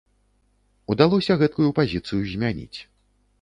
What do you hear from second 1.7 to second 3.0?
пазіцыю змяніць.